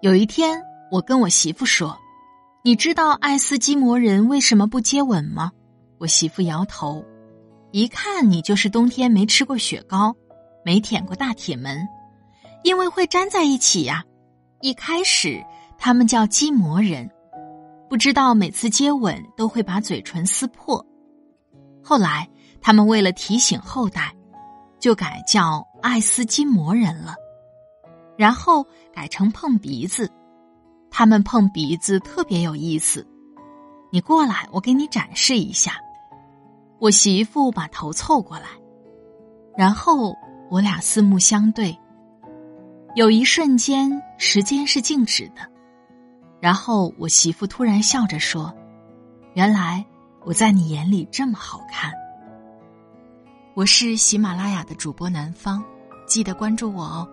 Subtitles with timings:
[0.00, 1.96] 有一天，我跟我媳妇说
[2.62, 5.50] ：“你知道爱斯基摩人为什么不接吻吗？”
[5.98, 7.04] 我媳妇摇头，
[7.72, 10.14] 一看你就是冬天没吃过雪糕，
[10.64, 11.88] 没舔过大铁门，
[12.62, 14.04] 因为会粘在一起呀。
[14.60, 15.42] 一开始
[15.78, 17.10] 他们叫基摩人，
[17.88, 20.84] 不知道每次接吻都会把嘴唇撕破。
[21.82, 22.28] 后来
[22.60, 24.14] 他们为了提醒后代，
[24.78, 27.14] 就改叫爱斯基摩人了。
[28.16, 30.10] 然后改成碰鼻子，
[30.90, 33.06] 他们碰鼻子特别有意思。
[33.90, 35.72] 你过来，我给你展示一下。
[36.78, 38.46] 我媳妇把头凑过来，
[39.56, 40.14] 然后
[40.50, 41.76] 我俩四目相对。
[42.94, 45.42] 有一瞬间，时间是静止的。
[46.40, 48.54] 然后我媳妇突然笑着说
[49.34, 49.84] ：“原来
[50.24, 51.92] 我在你眼里这么好看。”
[53.54, 55.64] 我是喜马拉雅的主播南方，
[56.06, 57.08] 记得关注我哦。